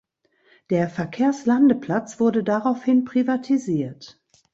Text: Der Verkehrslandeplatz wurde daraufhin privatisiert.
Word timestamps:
Der 0.71 0.89
Verkehrslandeplatz 0.89 2.19
wurde 2.19 2.43
daraufhin 2.43 3.05
privatisiert. 3.05 4.19